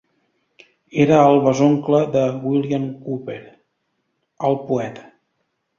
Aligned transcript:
Era 1.03 1.19
el 1.25 1.37
besoncle 1.43 2.01
de 2.17 2.25
William 2.47 2.89
Cowper, 3.05 3.39
el 4.51 4.63
poeta. 4.73 5.11